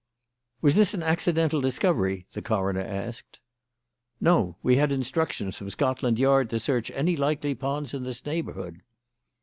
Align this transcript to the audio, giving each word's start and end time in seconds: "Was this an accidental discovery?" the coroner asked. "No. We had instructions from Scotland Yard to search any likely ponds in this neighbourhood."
"Was 0.61 0.73
this 0.73 0.95
an 0.95 1.03
accidental 1.03 1.61
discovery?" 1.61 2.25
the 2.33 2.41
coroner 2.41 2.81
asked. 2.81 3.39
"No. 4.19 4.57
We 4.63 4.77
had 4.77 4.91
instructions 4.91 5.57
from 5.57 5.69
Scotland 5.69 6.17
Yard 6.17 6.49
to 6.49 6.59
search 6.59 6.89
any 6.89 7.15
likely 7.15 7.53
ponds 7.53 7.93
in 7.93 8.01
this 8.03 8.25
neighbourhood." 8.25 8.81